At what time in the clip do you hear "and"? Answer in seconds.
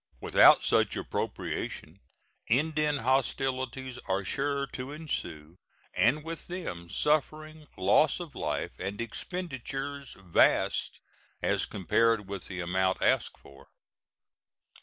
5.93-6.23, 8.79-8.99